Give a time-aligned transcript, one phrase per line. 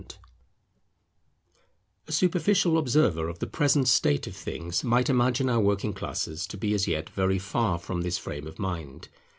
[0.01, 0.67] Their Communism]
[2.07, 6.57] A superficial observer of the present state of things might imagine our working classes to
[6.57, 9.09] be as yet very far from this frame of mind.